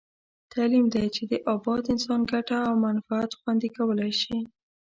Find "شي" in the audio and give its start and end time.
4.21-4.37